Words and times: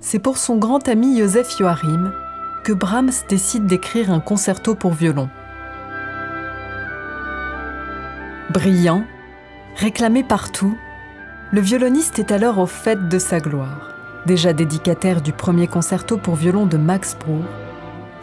C'est 0.00 0.18
pour 0.18 0.38
son 0.38 0.56
grand 0.56 0.88
ami 0.88 1.18
Joseph 1.18 1.56
Joachim 1.58 2.12
que 2.64 2.72
Brahms 2.72 3.10
décide 3.28 3.66
d'écrire 3.66 4.10
un 4.10 4.20
concerto 4.20 4.74
pour 4.74 4.92
violon. 4.94 5.28
Brillant, 8.50 9.04
réclamé 9.76 10.24
partout, 10.24 10.76
le 11.52 11.60
violoniste 11.60 12.18
est 12.18 12.32
alors 12.32 12.58
au 12.58 12.66
fait 12.66 13.08
de 13.08 13.18
sa 13.18 13.40
gloire. 13.40 13.94
Déjà 14.26 14.52
dédicataire 14.52 15.20
du 15.20 15.32
premier 15.32 15.66
concerto 15.66 16.16
pour 16.16 16.34
violon 16.34 16.66
de 16.66 16.76
Max 16.76 17.16
Bruch, 17.18 17.44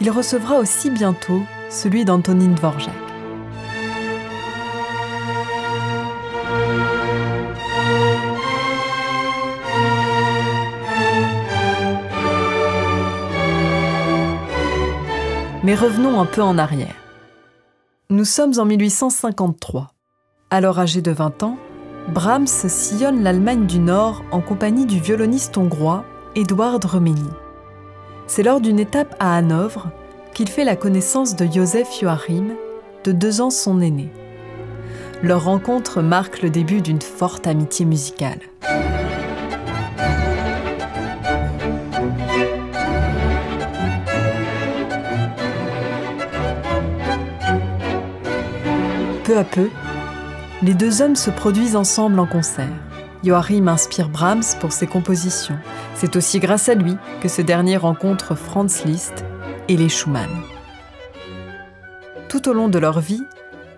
il 0.00 0.10
recevra 0.10 0.58
aussi 0.58 0.90
bientôt 0.90 1.42
celui 1.70 2.04
d'Antonin 2.04 2.54
Dvorak. 2.54 3.07
Mais 15.68 15.74
revenons 15.74 16.18
un 16.18 16.24
peu 16.24 16.40
en 16.40 16.56
arrière. 16.56 16.94
Nous 18.08 18.24
sommes 18.24 18.54
en 18.58 18.64
1853. 18.64 19.88
Alors 20.48 20.78
âgé 20.78 21.02
de 21.02 21.10
20 21.10 21.42
ans, 21.42 21.58
Brahms 22.08 22.46
sillonne 22.46 23.22
l'Allemagne 23.22 23.66
du 23.66 23.78
Nord 23.78 24.24
en 24.30 24.40
compagnie 24.40 24.86
du 24.86 24.98
violoniste 24.98 25.58
hongrois 25.58 26.06
Eduard 26.34 26.80
Romeni. 26.90 27.28
C'est 28.26 28.42
lors 28.42 28.62
d'une 28.62 28.78
étape 28.78 29.14
à 29.20 29.36
Hanovre 29.36 29.90
qu'il 30.32 30.48
fait 30.48 30.64
la 30.64 30.74
connaissance 30.74 31.36
de 31.36 31.44
Joseph 31.44 32.00
Joachim, 32.00 32.54
de 33.04 33.12
deux 33.12 33.42
ans 33.42 33.50
son 33.50 33.82
aîné. 33.82 34.10
Leur 35.22 35.44
rencontre 35.44 36.00
marque 36.00 36.40
le 36.40 36.48
début 36.48 36.80
d'une 36.80 37.02
forte 37.02 37.46
amitié 37.46 37.84
musicale. 37.84 38.40
Peu 49.28 49.36
à 49.36 49.44
peu, 49.44 49.68
les 50.62 50.72
deux 50.72 51.02
hommes 51.02 51.14
se 51.14 51.28
produisent 51.28 51.76
ensemble 51.76 52.18
en 52.18 52.24
concert. 52.24 52.72
Joachim 53.22 53.68
inspire 53.68 54.08
Brahms 54.08 54.56
pour 54.58 54.72
ses 54.72 54.86
compositions. 54.86 55.58
C'est 55.94 56.16
aussi 56.16 56.38
grâce 56.38 56.70
à 56.70 56.74
lui 56.74 56.96
que 57.20 57.28
ce 57.28 57.42
dernier 57.42 57.76
rencontre 57.76 58.34
Franz 58.34 58.86
Liszt 58.86 59.26
et 59.68 59.76
les 59.76 59.90
Schumann. 59.90 60.30
Tout 62.30 62.48
au 62.48 62.54
long 62.54 62.70
de 62.70 62.78
leur 62.78 63.00
vie, 63.00 63.22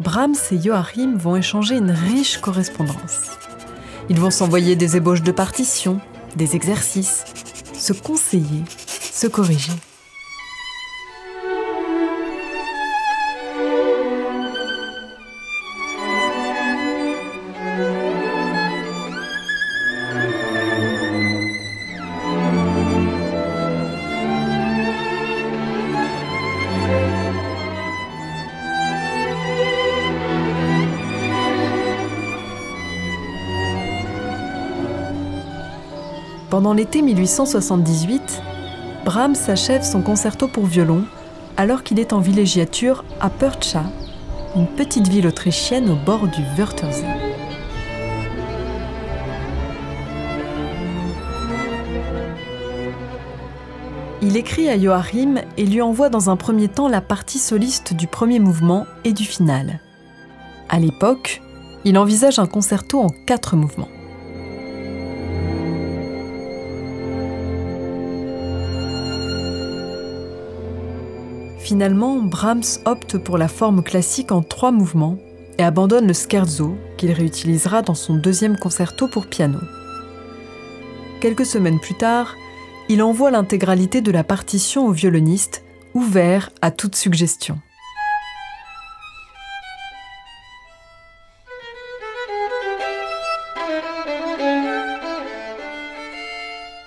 Brahms 0.00 0.34
et 0.50 0.60
Joachim 0.60 1.14
vont 1.16 1.36
échanger 1.36 1.76
une 1.76 1.92
riche 1.92 2.38
correspondance. 2.38 3.38
Ils 4.08 4.18
vont 4.18 4.32
s'envoyer 4.32 4.74
des 4.74 4.96
ébauches 4.96 5.22
de 5.22 5.30
partitions, 5.30 6.00
des 6.34 6.56
exercices, 6.56 7.24
se 7.72 7.92
conseiller, 7.92 8.64
se 9.12 9.28
corriger. 9.28 9.74
Pendant 36.50 36.74
l'été 36.74 37.02
1878, 37.02 38.40
Brahms 39.04 39.34
achève 39.48 39.82
son 39.82 40.00
concerto 40.00 40.46
pour 40.46 40.66
violon 40.66 41.04
alors 41.56 41.82
qu'il 41.82 41.98
est 41.98 42.12
en 42.12 42.20
villégiature 42.20 43.04
à 43.20 43.30
Percha, 43.30 43.82
une 44.54 44.68
petite 44.68 45.08
ville 45.08 45.26
autrichienne 45.26 45.90
au 45.90 45.96
bord 45.96 46.28
du 46.28 46.42
Wörthersee. 46.56 47.04
Il 54.22 54.36
écrit 54.36 54.68
à 54.68 54.78
Joachim 54.78 55.40
et 55.56 55.66
lui 55.66 55.82
envoie 55.82 56.10
dans 56.10 56.30
un 56.30 56.36
premier 56.36 56.68
temps 56.68 56.88
la 56.88 57.00
partie 57.00 57.38
soliste 57.38 57.92
du 57.92 58.06
premier 58.06 58.38
mouvement 58.38 58.86
et 59.04 59.12
du 59.12 59.24
final. 59.24 59.80
À 60.68 60.78
l'époque, 60.78 61.42
il 61.84 61.98
envisage 61.98 62.38
un 62.38 62.46
concerto 62.46 63.00
en 63.00 63.08
quatre 63.26 63.56
mouvements. 63.56 63.88
Finalement, 71.66 72.18
Brahms 72.18 72.78
opte 72.84 73.18
pour 73.18 73.38
la 73.38 73.48
forme 73.48 73.82
classique 73.82 74.30
en 74.30 74.40
trois 74.40 74.70
mouvements 74.70 75.18
et 75.58 75.64
abandonne 75.64 76.06
le 76.06 76.12
scherzo 76.12 76.76
qu'il 76.96 77.10
réutilisera 77.10 77.82
dans 77.82 77.96
son 77.96 78.14
deuxième 78.14 78.56
concerto 78.56 79.08
pour 79.08 79.26
piano. 79.26 79.58
Quelques 81.20 81.44
semaines 81.44 81.80
plus 81.80 81.96
tard, 81.96 82.36
il 82.88 83.02
envoie 83.02 83.32
l'intégralité 83.32 84.00
de 84.00 84.12
la 84.12 84.22
partition 84.22 84.86
au 84.86 84.92
violoniste, 84.92 85.64
ouvert 85.92 86.50
à 86.62 86.70
toute 86.70 86.94
suggestion. 86.94 87.58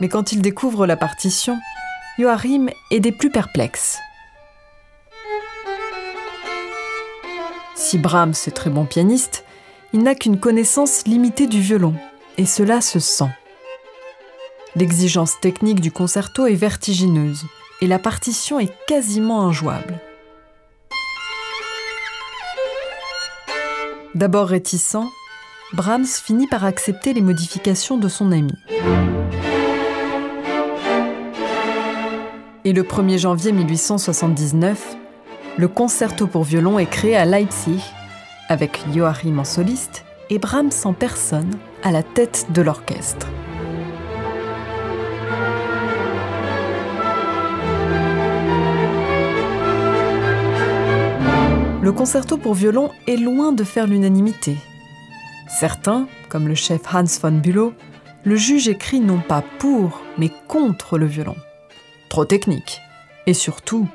Mais 0.00 0.10
quand 0.10 0.32
il 0.32 0.42
découvre 0.42 0.86
la 0.86 0.98
partition, 0.98 1.56
Joachim 2.18 2.66
est 2.90 3.00
des 3.00 3.12
plus 3.12 3.30
perplexes. 3.30 4.00
Si 7.78 7.98
Brahms 7.98 8.32
est 8.46 8.56
très 8.56 8.70
bon 8.70 8.86
pianiste, 8.86 9.44
il 9.92 10.02
n'a 10.02 10.14
qu'une 10.14 10.40
connaissance 10.40 11.06
limitée 11.06 11.46
du 11.46 11.60
violon, 11.60 11.94
et 12.38 12.46
cela 12.46 12.80
se 12.80 12.98
sent. 12.98 13.28
L'exigence 14.76 15.38
technique 15.40 15.80
du 15.80 15.92
concerto 15.92 16.46
est 16.46 16.54
vertigineuse, 16.54 17.44
et 17.82 17.86
la 17.86 17.98
partition 17.98 18.58
est 18.58 18.72
quasiment 18.86 19.42
injouable. 19.42 20.00
D'abord 24.14 24.48
réticent, 24.48 24.96
Brahms 25.74 26.06
finit 26.06 26.46
par 26.46 26.64
accepter 26.64 27.12
les 27.12 27.20
modifications 27.20 27.98
de 27.98 28.08
son 28.08 28.32
ami. 28.32 28.54
Et 32.64 32.72
le 32.72 32.82
1er 32.82 33.18
janvier 33.18 33.52
1879, 33.52 34.96
le 35.58 35.68
concerto 35.68 36.26
pour 36.26 36.44
violon 36.44 36.78
est 36.78 36.86
créé 36.86 37.16
à 37.16 37.24
Leipzig 37.24 37.82
avec 38.48 38.78
Joachim 38.94 39.38
en 39.38 39.44
soliste 39.44 40.04
et 40.28 40.38
Brahms 40.38 40.70
en 40.84 40.92
personne 40.92 41.56
à 41.82 41.92
la 41.92 42.02
tête 42.02 42.46
de 42.52 42.60
l'orchestre. 42.60 43.26
Le 51.80 51.92
concerto 51.92 52.36
pour 52.36 52.54
violon 52.54 52.90
est 53.06 53.16
loin 53.16 53.52
de 53.52 53.64
faire 53.64 53.86
l'unanimité. 53.86 54.56
Certains, 55.48 56.06
comme 56.28 56.48
le 56.48 56.54
chef 56.54 56.82
Hans 56.92 57.04
von 57.22 57.38
Bülow, 57.38 57.72
le 58.24 58.36
jugent 58.36 58.68
écrit 58.68 59.00
non 59.00 59.20
pas 59.20 59.42
pour, 59.58 60.02
mais 60.18 60.30
contre 60.48 60.98
le 60.98 61.06
violon. 61.06 61.36
Trop 62.08 62.24
technique. 62.24 62.80
Et 63.26 63.34
surtout, 63.34 63.88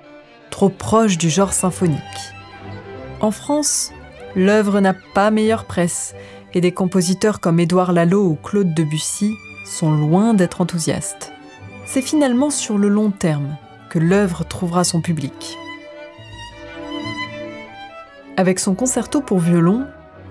trop 0.52 0.70
proche 0.70 1.18
du 1.18 1.32
genre 1.32 1.54
symphonique. 1.54 2.00
En 3.20 3.32
France, 3.32 3.92
l'œuvre 4.36 4.80
n'a 4.80 4.94
pas 4.94 5.32
meilleure 5.32 5.66
presse 5.66 6.14
et 6.54 6.62
des 6.62 6.72
compositeurs 6.72 7.40
comme 7.40 7.60
Édouard 7.60 7.94
Lalo 7.94 8.24
ou 8.24 8.36
Claude 8.36 8.74
Debussy 8.76 9.34
sont 9.66 9.92
loin 9.92 10.36
d'être 10.36 10.62
enthousiastes. 10.62 11.32
C'est 11.86 12.02
finalement 12.02 12.50
sur 12.50 12.78
le 12.78 12.90
long 12.90 13.10
terme 13.10 13.58
que 13.90 14.00
l'œuvre 14.00 14.44
trouvera 14.44 14.84
son 14.84 15.02
public. 15.02 15.58
Avec 18.38 18.60
son 18.60 18.76
concerto 18.76 19.22
pour 19.22 19.40
violon, 19.40 19.86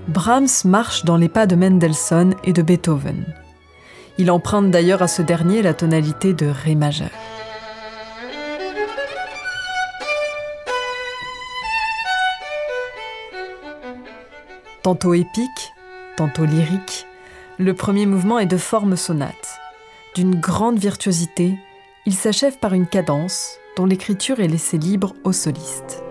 Brahms 0.08 0.64
marche 0.64 1.04
dans 1.04 1.16
les 1.16 1.28
pas 1.28 1.46
de 1.46 1.56
Mendelssohn 1.56 2.34
et 2.44 2.52
de 2.52 2.62
Beethoven. 2.62 3.24
Il 4.18 4.30
emprunte 4.30 4.70
d'ailleurs 4.70 5.02
à 5.02 5.08
ce 5.08 5.22
dernier 5.22 5.62
la 5.62 5.74
tonalité 5.74 6.32
de 6.34 6.46
Ré 6.46 6.74
majeur. 6.74 7.10
Tantôt 14.90 15.14
épique, 15.14 15.72
tantôt 16.16 16.44
lyrique, 16.44 17.06
le 17.60 17.74
premier 17.74 18.06
mouvement 18.06 18.40
est 18.40 18.46
de 18.46 18.56
forme 18.56 18.96
sonate. 18.96 19.60
D'une 20.16 20.34
grande 20.34 20.80
virtuosité, 20.80 21.56
il 22.06 22.12
s'achève 22.12 22.58
par 22.58 22.74
une 22.74 22.88
cadence 22.88 23.52
dont 23.76 23.86
l'écriture 23.86 24.40
est 24.40 24.48
laissée 24.48 24.78
libre 24.78 25.14
au 25.22 25.30
soliste. 25.30 26.02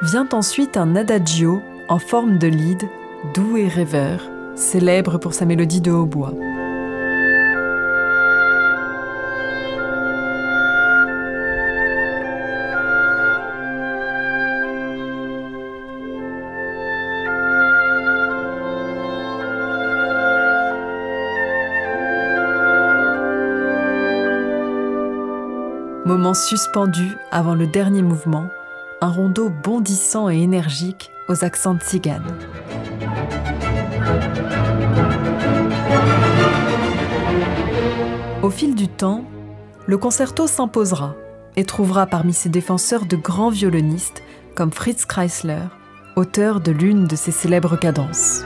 Vient 0.00 0.26
ensuite 0.32 0.78
un 0.78 0.96
adagio 0.96 1.60
en 1.90 1.98
forme 1.98 2.38
de 2.38 2.46
lead, 2.46 2.88
doux 3.34 3.58
et 3.58 3.68
rêveur, 3.68 4.22
célèbre 4.54 5.18
pour 5.18 5.34
sa 5.34 5.44
mélodie 5.44 5.82
de 5.82 5.90
hautbois. 5.90 6.32
Moment 26.06 26.32
suspendu 26.32 27.16
avant 27.30 27.54
le 27.54 27.66
dernier 27.66 28.00
mouvement, 28.00 28.48
un 29.02 29.08
rondeau 29.08 29.50
bondissant 29.50 30.30
et 30.30 30.40
énergique 30.40 31.10
aux 31.28 31.44
accents 31.44 31.74
de. 31.74 32.22
Au 38.42 38.48
fil 38.48 38.74
du 38.74 38.88
temps, 38.88 39.24
le 39.86 39.98
concerto 39.98 40.46
s'imposera 40.46 41.14
et 41.56 41.64
trouvera 41.64 42.06
parmi 42.06 42.32
ses 42.32 42.48
défenseurs 42.48 43.04
de 43.04 43.16
grands 43.16 43.50
violonistes 43.50 44.22
comme 44.54 44.72
Fritz 44.72 45.04
Kreisler, 45.04 45.68
auteur 46.16 46.60
de 46.60 46.72
l'une 46.72 47.06
de 47.06 47.16
ses 47.16 47.32
célèbres 47.32 47.78
cadences. 47.78 48.42